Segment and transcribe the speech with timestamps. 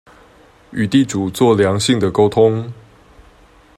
[0.71, 2.73] 與地主做良性的溝通